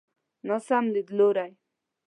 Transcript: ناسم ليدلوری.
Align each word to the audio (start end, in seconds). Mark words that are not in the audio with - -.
ناسم 0.47 0.83
ليدلوری. 0.93 1.49